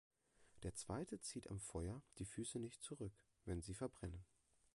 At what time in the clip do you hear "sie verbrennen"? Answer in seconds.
3.61-4.25